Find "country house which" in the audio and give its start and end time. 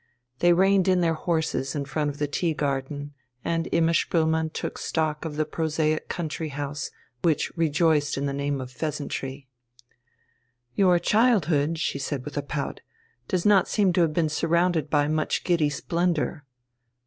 6.09-7.51